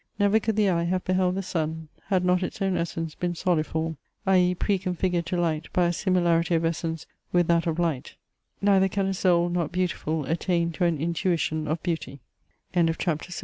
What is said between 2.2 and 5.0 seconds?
not its own essence been soliform," (i.e. pre